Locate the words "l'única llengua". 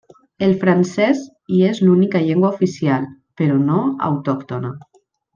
1.85-2.51